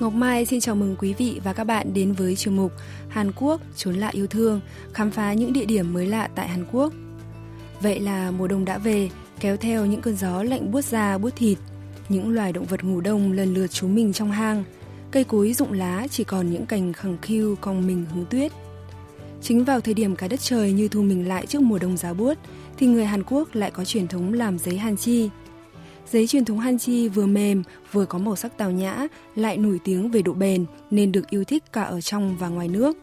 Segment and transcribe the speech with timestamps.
[0.00, 2.72] Ngọc Mai xin chào mừng quý vị và các bạn đến với chương mục
[3.08, 4.60] Hàn Quốc trốn lạ yêu thương,
[4.92, 6.92] khám phá những địa điểm mới lạ tại Hàn Quốc.
[7.80, 11.36] Vậy là mùa đông đã về, kéo theo những cơn gió lạnh buốt da buốt
[11.36, 11.58] thịt.
[12.08, 14.64] Những loài động vật ngủ đông lần lượt trú mình trong hang.
[15.10, 18.52] Cây cối rụng lá chỉ còn những cành khẳng khiu cong mình hứng tuyết.
[19.42, 22.12] Chính vào thời điểm cả đất trời như thu mình lại trước mùa đông giá
[22.12, 22.38] buốt,
[22.78, 25.30] thì người Hàn Quốc lại có truyền thống làm giấy hàn chi.
[26.12, 27.62] Giấy truyền thống hanji vừa mềm,
[27.92, 31.44] vừa có màu sắc tào nhã, lại nổi tiếng về độ bền nên được yêu
[31.44, 32.96] thích cả ở trong và ngoài nước.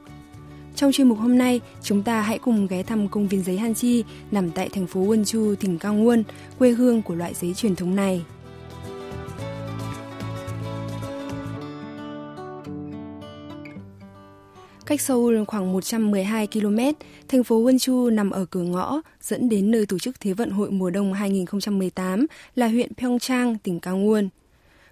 [0.75, 4.03] Trong chuyên mục hôm nay, chúng ta hãy cùng ghé thăm công viên giấy hanji
[4.31, 6.23] nằm tại thành phố Wonju, tỉnh Gangwon,
[6.59, 8.25] quê hương của loại giấy truyền thống này.
[14.95, 16.79] Cách Seoul khoảng 112 km,
[17.27, 20.71] thành phố Wonju nằm ở cửa ngõ dẫn đến nơi tổ chức Thế vận hội
[20.71, 24.27] mùa đông 2018 là huyện Pyeongchang, tỉnh Gangwon.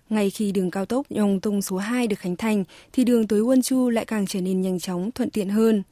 [0.10, 3.90] Ngay khi đường cao tốc Yongtung số 2 được khánh thành thì đường tới Wonju
[3.90, 5.84] lại càng trở nên nhanh chóng, thuận tiện hơn.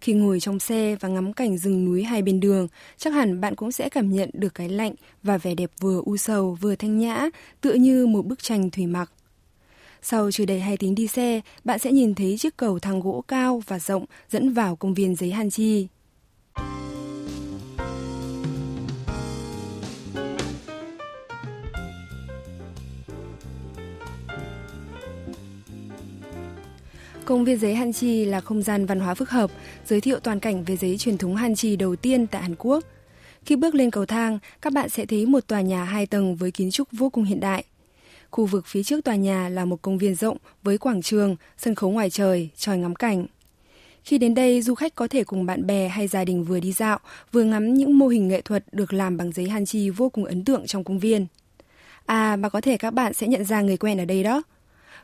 [0.00, 3.54] Khi ngồi trong xe và ngắm cảnh rừng núi hai bên đường, chắc hẳn bạn
[3.54, 6.98] cũng sẽ cảm nhận được cái lạnh và vẻ đẹp vừa u sầu vừa thanh
[6.98, 7.28] nhã,
[7.60, 9.12] tựa như một bức tranh thủy mặc.
[10.04, 13.24] Sau chưa đầy 2 tiếng đi xe, bạn sẽ nhìn thấy chiếc cầu thang gỗ
[13.28, 15.88] cao và rộng dẫn vào công viên giấy Hàn Chi.
[27.24, 29.50] Công viên giấy Han Chi là không gian văn hóa phức hợp,
[29.86, 32.84] giới thiệu toàn cảnh về giấy truyền thống Han Chi đầu tiên tại Hàn Quốc.
[33.44, 36.50] Khi bước lên cầu thang, các bạn sẽ thấy một tòa nhà hai tầng với
[36.50, 37.64] kiến trúc vô cùng hiện đại.
[38.32, 41.74] Khu vực phía trước tòa nhà là một công viên rộng với quảng trường, sân
[41.74, 43.26] khấu ngoài trời, tròi ngắm cảnh.
[44.04, 46.72] Khi đến đây, du khách có thể cùng bạn bè hay gia đình vừa đi
[46.72, 46.98] dạo,
[47.32, 50.24] vừa ngắm những mô hình nghệ thuật được làm bằng giấy han chi vô cùng
[50.24, 51.26] ấn tượng trong công viên.
[52.06, 54.42] À, mà có thể các bạn sẽ nhận ra người quen ở đây đó.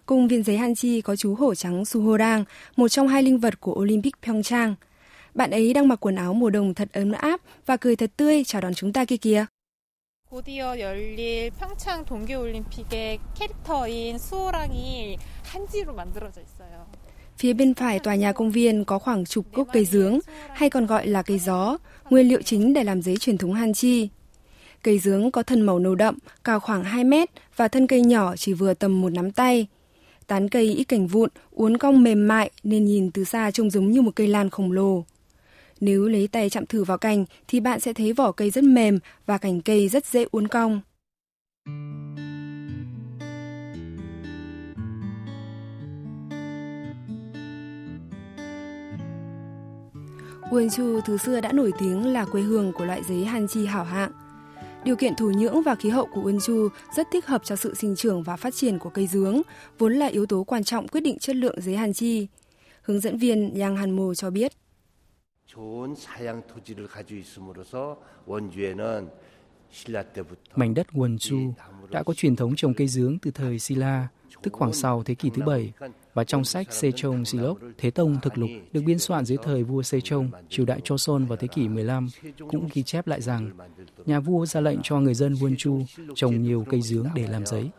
[0.07, 2.45] Công viên giấy han chi có chú hổ trắng Suho-rang,
[2.77, 4.75] một trong hai linh vật của Olympic Pyeongchang.
[5.35, 8.45] Bạn ấy đang mặc quần áo mùa đông thật ấm áp và cười thật tươi
[8.45, 9.47] chào đón chúng ta kia kìa.
[10.34, 16.88] 곧이어 열릴 평창 동계올림픽의 캐릭터인 수호랑이 한지로 만들어져 있어요.
[17.38, 20.20] Phía bên phải tòa nhà công viên có khoảng chục gốc cây dướng,
[20.54, 21.78] hay còn gọi là cây gió,
[22.10, 24.10] nguyên liệu chính để làm giấy truyền thống Han Chi.
[24.84, 28.36] Cây dướng có thân màu nâu đậm, cao khoảng 2 mét và thân cây nhỏ
[28.36, 29.68] chỉ vừa tầm một nắm tay.
[30.28, 33.92] Tán cây ít cành vụn, uốn cong mềm mại nên nhìn từ xa trông giống
[33.92, 35.04] như một cây lan khổng lồ.
[35.81, 38.99] Nếu lấy tay chạm thử vào cành thì bạn sẽ thấy vỏ cây rất mềm
[39.27, 40.81] và cành cây rất dễ uốn cong.
[50.51, 54.13] Wonju từ xưa đã nổi tiếng là quê hương của loại giấy hanchi hảo hạng.
[54.85, 57.97] Điều kiện thổ nhưỡng và khí hậu của Wonju rất thích hợp cho sự sinh
[57.97, 59.43] trưởng và phát triển của cây dướng,
[59.79, 62.27] vốn là yếu tố quan trọng quyết định chất lượng giấy hanchi.
[62.83, 64.53] Hướng dẫn viên Yang Hanmo cho biết.
[65.48, 69.12] 좋은 사양 토지를 가지고 있음으로써 원주에는
[70.56, 71.54] Mảnh đất Wonju
[71.90, 74.08] đã có truyền thống trồng cây dướng từ thời Silla,
[74.44, 75.74] tức khoảng sau thế kỷ thứ bảy,
[76.14, 79.82] và trong sách Sejong Silok, Thế Tông Thực Lục được biên soạn dưới thời vua
[79.82, 82.08] Sejong, triều đại Joseon vào thế kỷ 15,
[82.48, 83.52] cũng ghi chép lại rằng
[84.06, 85.84] nhà vua ra lệnh cho người dân Wonju
[86.16, 87.70] trồng nhiều cây dướng để làm giấy.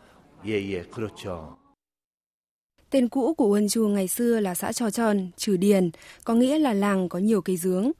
[2.90, 5.90] Tên cũ của Wonju ngày xưa là xã Trò Tròn, Trừ Điền,
[6.24, 7.90] có nghĩa là làng có nhiều cây dướng.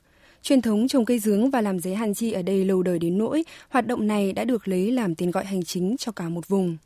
[0.42, 3.18] Truyền thống trồng cây dướng và làm giấy hàn chi ở đây lâu đời đến
[3.18, 6.48] nỗi, hoạt động này đã được lấy làm tên gọi hành chính cho cả một
[6.48, 6.76] vùng.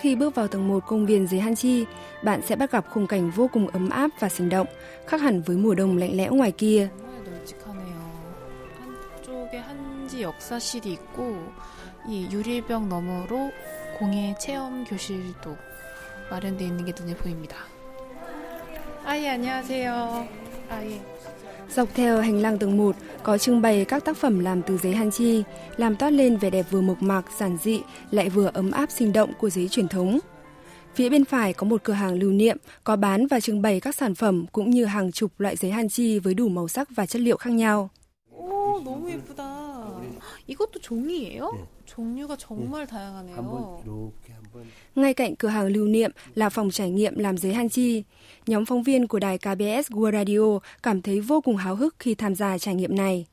[0.00, 1.84] Khi bước vào tầng 1 công viên giấy Han Chi,
[2.24, 4.66] bạn sẽ bắt gặp khung cảnh vô cùng ấm áp và sinh động,
[5.06, 6.88] khác hẳn với mùa đông lạnh lẽo ngoài kia.
[10.41, 11.37] 역사실이 있고
[12.07, 13.51] 이 유리병 너머로
[13.99, 15.57] 공예 체험 교실도
[16.29, 17.57] 마련되어 있는 게 눈에 보입니다.
[19.05, 20.27] 아예 안녕하세요.
[20.69, 21.01] 아예.
[21.69, 24.93] Dọc theo hành lang tầng 1 có trưng bày các tác phẩm làm từ giấy
[24.93, 25.43] han chi,
[25.77, 27.81] làm toát lên vẻ đẹp vừa mộc mạc, giản dị,
[28.11, 30.19] lại vừa ấm áp sinh động của giấy truyền thống.
[30.95, 33.95] Phía bên phải có một cửa hàng lưu niệm, có bán và trưng bày các
[33.95, 37.05] sản phẩm cũng như hàng chục loại giấy han chi với đủ màu sắc và
[37.05, 37.89] chất liệu khác nhau.
[38.31, 39.50] 오, 너무 예쁘다.
[40.47, 41.51] 이것도 종이에요?
[41.51, 41.65] 네.
[41.85, 42.91] 종류가 정말 네.
[42.91, 43.35] 다양하네요.
[43.35, 44.67] 한번 이렇게 한번.
[44.95, 48.03] Ngay cạnh cửa hàng lưu niệm là phòng trải nghiệm làm giấy han chi.
[48.47, 52.15] Nhóm phóng viên của đài KBS World Radio cảm thấy vô cùng háo hức khi
[52.15, 53.25] tham gia trải nghiệm này.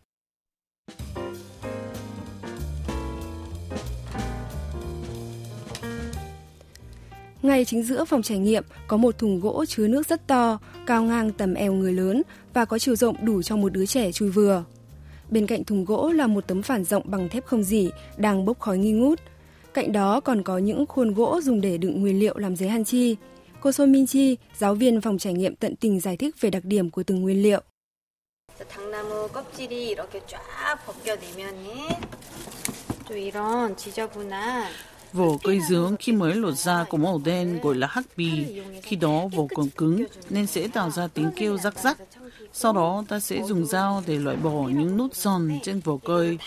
[7.42, 11.02] Ngay chính giữa phòng trải nghiệm có một thùng gỗ chứa nước rất to, cao
[11.02, 12.22] ngang tầm eo người lớn
[12.54, 14.64] và có chiều rộng đủ cho một đứa trẻ chui vừa.
[15.30, 18.60] Bên cạnh thùng gỗ là một tấm phản rộng bằng thép không dỉ đang bốc
[18.60, 19.20] khói nghi ngút.
[19.74, 23.16] Cạnh đó còn có những khuôn gỗ dùng để đựng nguyên liệu làm giấy hanchi.
[23.60, 26.64] Cô Son Min Chi, giáo viên phòng trải nghiệm tận tình giải thích về đặc
[26.64, 27.60] điểm của từng nguyên liệu.
[28.68, 30.40] 당나무 껍질이 이렇게 쫙
[30.86, 31.66] 벗겨내면은
[33.06, 34.70] 또 이런 지저분한
[35.12, 38.60] Vỏ cây dướng khi mới lột ra có màu đen gọi là hắc bì.
[38.82, 41.98] Khi đó vỏ còn cứng nên sẽ tạo ra tiếng kêu rắc rắc.
[42.53, 46.37] Sau đó ta sẽ dùng dao để loại bỏ những nút giòn trên vỏ cây.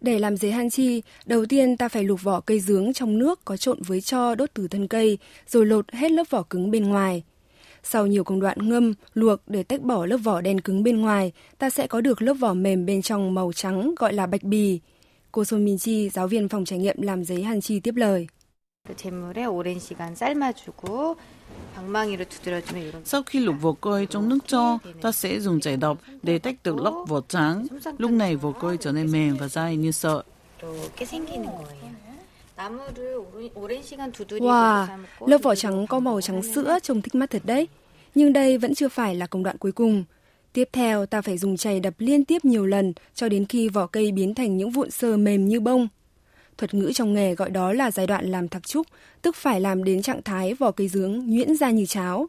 [0.00, 3.44] Để làm giấy hang chi, đầu tiên ta phải luộc vỏ cây dướng trong nước
[3.44, 5.18] có trộn với cho đốt từ thân cây,
[5.48, 7.22] rồi lột hết lớp vỏ cứng bên ngoài.
[7.82, 11.32] Sau nhiều công đoạn ngâm, luộc để tách bỏ lớp vỏ đen cứng bên ngoài,
[11.58, 14.80] ta sẽ có được lớp vỏ mềm bên trong màu trắng gọi là bạch bì.
[15.32, 18.26] Cô Son Min Chi, giáo viên phòng trải nghiệm làm giấy hàn chi tiếp lời.
[18.89, 21.15] 그 재물에 오랜 시간 삶아주고
[21.75, 25.77] 방망이로 두드려주면 이런 Sau khi luộc vỏ cây trong nước cho, ta sẽ dùng chảy
[25.77, 27.67] độc để tách được lớp vỏ trắng.
[27.97, 30.23] Lúc này vỏ cây trở nên mềm và dai như sợi.
[30.61, 31.95] 이렇게 생기는 거예요.
[32.55, 37.01] 나무를 오랜, 오랜 시간 두드리고 Wow, 삶고 lớp vỏ trắng có màu trắng sữa trông
[37.01, 37.67] thích mắt thật đấy.
[38.15, 40.03] Nhưng đây vẫn chưa phải là công đoạn cuối cùng.
[40.53, 43.87] Tiếp theo, ta phải dùng chày đập liên tiếp nhiều lần cho đến khi vỏ
[43.87, 45.87] cây biến thành những vụn sơ mềm như bông.
[46.60, 48.86] Thuật ngữ trong nghề gọi đó là giai đoạn làm thạc trúc,
[49.22, 52.26] tức phải làm đến trạng thái vỏ cây dướng nhuyễn ra như cháo.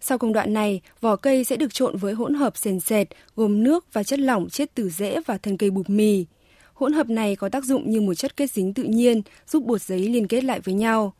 [0.00, 3.06] Sau công đoạn này, vỏ cây sẽ được trộn với hỗn hợp sền sệt,
[3.36, 6.26] gồm nước và chất lỏng chết từ rễ và thân cây bụp mì.
[6.74, 9.82] Hỗn hợp này có tác dụng như một chất kết dính tự nhiên, giúp bột
[9.82, 11.14] giấy liên kết lại với nhau.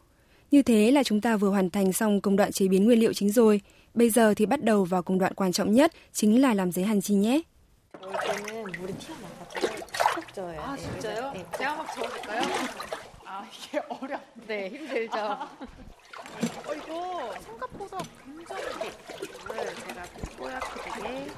[0.50, 3.12] Như thế là chúng ta vừa hoàn thành xong công đoạn chế biến nguyên liệu
[3.12, 3.60] chính rồi.
[3.94, 6.84] Bây giờ thì bắt đầu vào công đoạn quan trọng nhất, chính là làm giấy
[6.84, 7.40] hàn chi nhé.
[10.13, 10.91] 푹 쪄야 아 돼요.
[10.91, 11.31] 진짜요?
[11.33, 11.45] 네.
[11.57, 12.41] 제가 막 저어줄까요?
[13.25, 14.21] 아 이게 어렵.
[14.47, 15.17] 네, 힘들죠.
[15.17, 18.63] 어 이거 생각보다 굉장히
[19.47, 20.03] 물을 제가
[20.37, 21.31] 뽀얗게 되게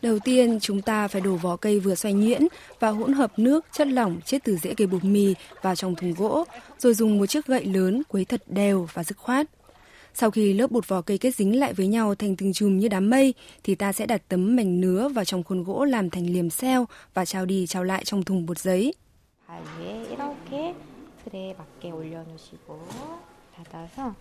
[0.00, 2.46] Đầu tiên, chúng ta phải đổ vỏ cây vừa xoay nhuyễn
[2.80, 6.14] và hỗn hợp nước, chất lỏng chiết từ rễ cây bột mì vào trong thùng
[6.14, 6.44] gỗ,
[6.78, 9.46] rồi dùng một chiếc gậy lớn quấy thật đều và dứt khoát.
[10.14, 12.88] Sau khi lớp bột vỏ cây kết dính lại với nhau thành từng chùm như
[12.88, 13.34] đám mây,
[13.64, 16.86] thì ta sẽ đặt tấm mảnh nứa vào trong khuôn gỗ làm thành liềm xeo
[17.14, 18.94] và trao đi trao lại trong thùng bột giấy.
[19.48, 20.74] 발 위에 이렇게
[21.24, 22.88] 틀에 맞게 올려놓으시고
[23.56, 24.14] 닫아서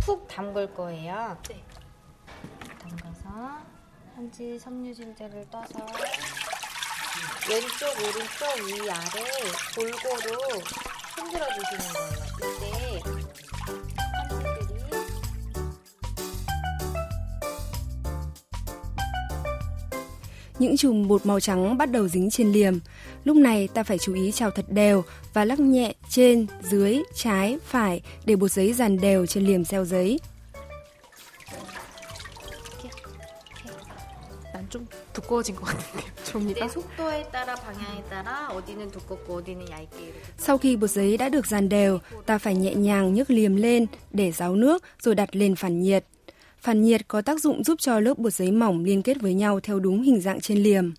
[0.00, 1.36] 푹 담글 거예요.
[1.48, 1.62] 네.
[2.82, 3.64] 담가서
[4.14, 5.86] 한지 섬유질제를 떠서
[7.48, 9.24] 왼쪽 오른쪽 위 아래
[9.74, 10.28] 골고루
[11.16, 12.23] 흔들어 주시는 거예요.
[12.34, 13.00] 이때
[14.12, 14.80] 한지들이
[20.58, 22.78] Những chùm bột màu trắng bắt đầu dính trên liềm.
[23.24, 27.58] Lúc này ta phải chú ý trào thật đều và lắc nhẹ trên, dưới, trái,
[27.64, 30.18] phải để bột giấy dàn đều trên liềm xeo giấy.
[34.60, 36.13] 난 좀 두꺼워진 것 같은데요.
[36.34, 36.60] 종이가.
[36.60, 41.28] 내 속도에 따라 방향에 따라 어디는 두껍고 어디는 얇게 이렇게 Sau khi bột giấy đã
[41.28, 45.36] được dàn đều, ta phải nhẹ nhàng nhấc liềm lên để ráo nước rồi đặt
[45.36, 46.04] lên phản nhiệt.
[46.60, 49.60] Phản nhiệt có tác dụng giúp cho lớp bột giấy mỏng liên kết với nhau
[49.60, 50.92] theo đúng hình dạng trên liềm.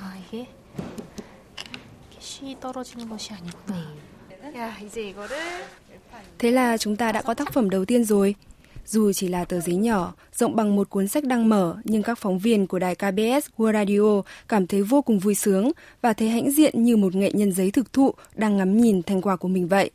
[0.00, 0.46] 아 이게
[2.10, 3.74] 이게 시 떨어지는 것이 아니구나.
[4.56, 5.36] 야 이제 이거를
[6.38, 8.34] Thế là chúng ta đã có tác phẩm đầu tiên rồi.
[8.85, 12.17] Dù chỉ là tờ giấy nhỏ, rộng bằng một cuốn sách đang mở, nhưng các
[12.17, 16.29] phóng viên của đài KBS World Radio cảm thấy vô cùng vui sướng và thấy
[16.29, 19.47] hãnh diện như một nghệ nhân giấy thực thụ đang ngắm nhìn thành quả của
[19.47, 19.91] mình vậy.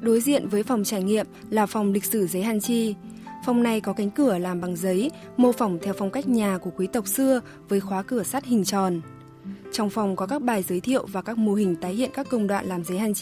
[0.00, 2.94] Đối diện với phòng trải nghiệm là phòng lịch sử giấy hàn chi.
[3.46, 6.70] Phòng này có cánh cửa làm bằng giấy, mô phỏng theo phong cách nhà của
[6.76, 9.00] quý tộc xưa với khóa cửa sắt hình tròn.
[9.78, 12.46] Trong phòng có các bài giới thiệu và các mô hình tái hiện các công
[12.46, 13.12] đoạn làm giấy hàn.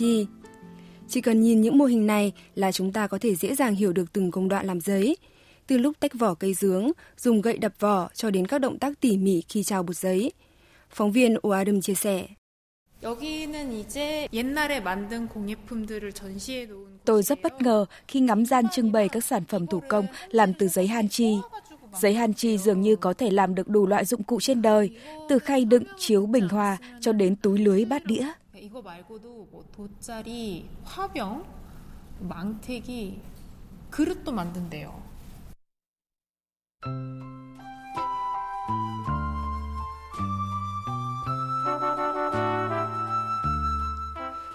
[1.08, 3.92] Chỉ cần nhìn những mô hình này là chúng ta có thể dễ dàng hiểu
[3.92, 5.16] được từng công đoạn làm giấy,
[5.66, 9.00] từ lúc tách vỏ cây dướng, dùng gậy đập vỏ cho đến các động tác
[9.00, 10.32] tỉ mỉ khi trao bột giấy.
[10.90, 12.26] Phóng viên Oadum chia sẻ.
[17.04, 20.54] Tôi rất bất ngờ khi ngắm gian trưng bày các sản phẩm thủ công làm
[20.54, 21.36] từ giấy han chi.
[22.00, 24.90] Giấy hàn chi dường như có thể làm được đủ loại dụng cụ trên đời,
[25.28, 28.26] từ khay đựng, chiếu bình hoa cho đến túi lưới bát đĩa.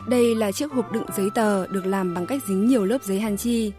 [0.10, 3.20] Đây là chiếc hộp đựng giấy tờ được làm bằng cách dính nhiều lớp giấy
[3.20, 3.72] hàn chi.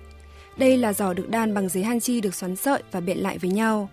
[0.56, 3.50] Đây là giỏ được đan bằng giấy hanchi được xoắn sợi và bện lại với
[3.50, 3.88] nhau.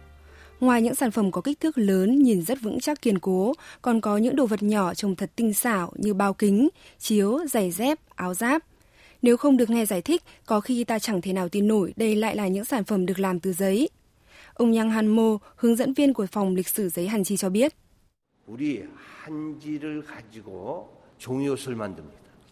[0.60, 4.01] Ngoài những sản phẩm có kích thước lớn nhìn rất vững chắc kiên cố, còn
[4.01, 8.00] có những đồ vật nhỏ trông thật tinh xảo như bao kính, chiếu, giày dép,
[8.16, 8.63] áo giáp.
[9.22, 12.16] Nếu không được nghe giải thích, có khi ta chẳng thể nào tin nổi đây
[12.16, 13.89] lại là những sản phẩm được làm từ giấy.
[14.54, 17.50] Ông Yang Han Mo, hướng dẫn viên của phòng lịch sử giấy Hàn Chi cho
[17.50, 17.75] biết.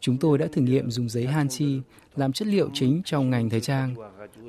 [0.01, 1.81] Chúng tôi đã thử nghiệm dùng giấy Hanchi
[2.17, 3.95] làm chất liệu chính trong ngành thời trang.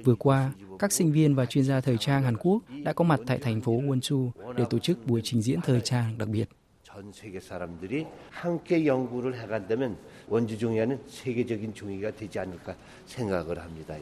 [0.03, 3.20] Vừa qua, các sinh viên và chuyên gia thời trang Hàn Quốc đã có mặt
[3.27, 6.50] tại thành phố Wonju để tổ chức buổi trình diễn thời trang đặc biệt.
[6.94, 12.75] 전 세계 사람들이 함께 연구를 해간다면 원주 종이와는 세계적인 종이가 되지 않을까
[13.08, 13.98] 생각을 합니다.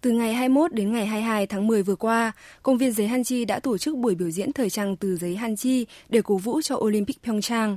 [0.00, 2.32] Từ ngày 21 đến ngày 22 tháng 10 vừa qua,
[2.62, 5.86] công viên giấy Hanchi đã tổ chức buổi biểu diễn thời trang từ giấy Hanchi
[6.08, 7.76] để cổ vũ cho Olympic Pyeongchang.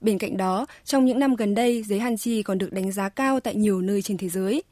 [0.00, 3.40] Bên cạnh đó, trong những năm gần đây, giấy hanji còn được đánh giá cao
[3.40, 4.62] tại nhiều nơi trên thế giới.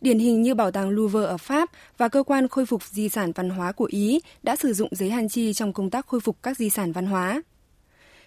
[0.00, 3.32] Điển hình như Bảo tàng Louvre ở Pháp và Cơ quan Khôi phục Di sản
[3.32, 6.56] Văn hóa của Ý đã sử dụng giấy hanji trong công tác khôi phục các
[6.56, 7.42] di sản văn hóa.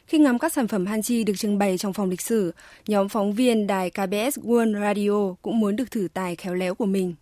[0.07, 2.53] Khi ngắm các sản phẩm hanji được trưng bày trong phòng lịch sử,
[2.87, 6.85] nhóm phóng viên đài KBS World Radio cũng muốn được thử tài khéo léo của
[6.85, 7.15] mình.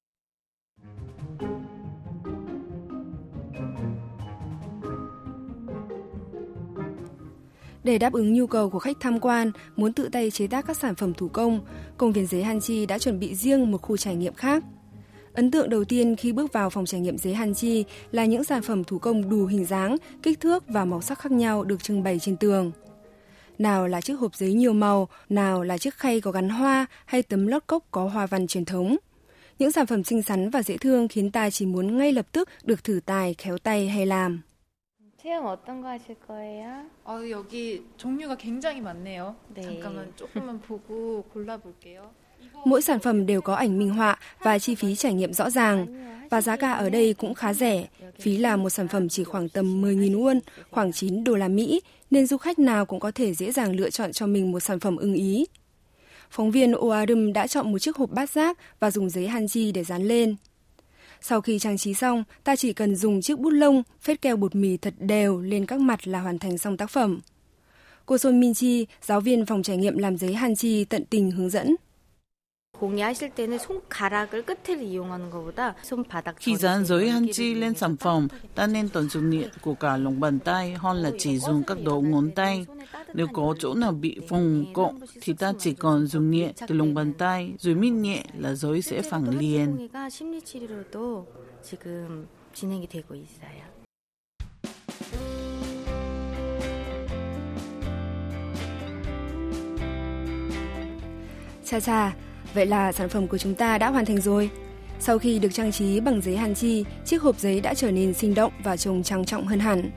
[7.83, 10.77] Để đáp ứng nhu cầu của khách tham quan muốn tự tay chế tác các
[10.77, 11.59] sản phẩm thủ công,
[11.97, 14.63] công viên giấy Hanchi đã chuẩn bị riêng một khu trải nghiệm khác.
[15.33, 18.61] Ấn tượng đầu tiên khi bước vào phòng trải nghiệm giấy Hanchi là những sản
[18.61, 22.03] phẩm thủ công đủ hình dáng, kích thước và màu sắc khác nhau được trưng
[22.03, 22.71] bày trên tường.
[23.57, 27.23] Nào là chiếc hộp giấy nhiều màu, nào là chiếc khay có gắn hoa hay
[27.23, 28.97] tấm lót cốc có hoa văn truyền thống.
[29.59, 32.49] Những sản phẩm xinh xắn và dễ thương khiến ta chỉ muốn ngay lập tức
[32.63, 34.41] được thử tài, khéo tay hay làm.
[35.26, 36.84] 체험 어떤 거 하실 거예요?
[37.04, 39.34] 어, 여기 종류가 굉장히 많네요.
[39.52, 39.62] 네.
[39.62, 42.12] 잠깐만 조금만 보고 골라볼게요.
[42.64, 45.86] Mỗi sản phẩm đều có ảnh minh họa và chi phí trải nghiệm rõ ràng.
[46.30, 47.86] Và giá cả ở đây cũng khá rẻ.
[48.20, 51.80] Phí là một sản phẩm chỉ khoảng tầm 10.000 won, khoảng 9 đô la Mỹ,
[52.10, 54.80] nên du khách nào cũng có thể dễ dàng lựa chọn cho mình một sản
[54.80, 55.46] phẩm ưng ý.
[56.30, 59.84] Phóng viên Oarum đã chọn một chiếc hộp bát giác và dùng giấy hanji để
[59.84, 60.36] dán lên.
[61.21, 64.55] Sau khi trang trí xong, ta chỉ cần dùng chiếc bút lông phết keo bột
[64.55, 67.19] mì thật đều lên các mặt là hoàn thành xong tác phẩm.
[68.05, 71.49] Cô Son Min Chi, giáo viên phòng trải nghiệm làm giấy hanji tận tình hướng
[71.49, 71.75] dẫn.
[76.36, 80.20] Khi dán giấy hanji lên sản phẩm, ta nên tận dụng nhiệt của cả lòng
[80.20, 82.66] bàn tay hơn là chỉ dùng các đầu ngón tay.
[83.14, 86.94] Nếu có chỗ nào bị phồng cộng thì ta chỉ còn dùng nhẹ từ lòng
[86.94, 89.88] bàn tay rồi mít nhẹ là giấy sẽ phẳng liền.
[92.56, 93.60] 진행이 되고 있어요.
[101.62, 102.16] Chà chà,
[102.54, 104.50] vậy là sản phẩm của chúng ta đã hoàn thành rồi.
[105.00, 108.14] Sau khi được trang trí bằng giấy hàn chi, chiếc hộp giấy đã trở nên
[108.14, 109.90] sinh động và trông trang trọng hơn hẳn.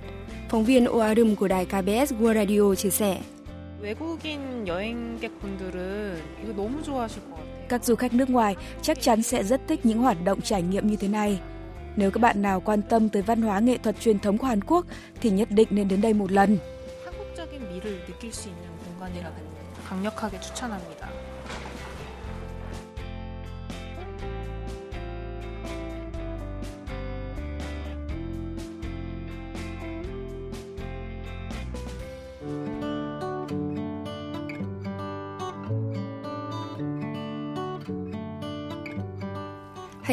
[0.49, 3.19] Phóng viên Oarum của đài KBS World Radio chia sẻ.
[7.69, 10.87] Các du khách nước ngoài chắc chắn sẽ rất thích những hoạt động trải nghiệm
[10.87, 11.39] như thế này.
[11.95, 14.61] Nếu các bạn nào quan tâm tới văn hóa nghệ thuật truyền thống của Hàn
[14.61, 14.85] Quốc
[15.21, 16.57] thì nhất định nên đến đây một lần.
[19.89, 21.22] 강력하게 추천합니다.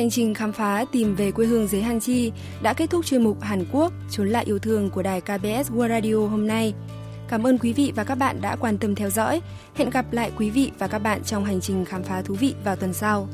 [0.01, 2.31] Hành trình khám phá tìm về quê hương dưới hàn chi
[2.61, 5.89] đã kết thúc chuyên mục Hàn Quốc trốn lại yêu thương của đài KBS World
[5.89, 6.73] Radio hôm nay.
[7.29, 9.41] Cảm ơn quý vị và các bạn đã quan tâm theo dõi.
[9.75, 12.53] Hẹn gặp lại quý vị và các bạn trong hành trình khám phá thú vị
[12.63, 13.27] vào tuần sau.